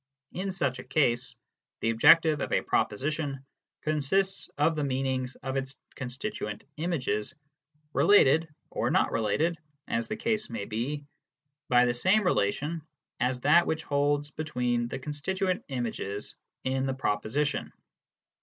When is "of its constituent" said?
5.43-6.63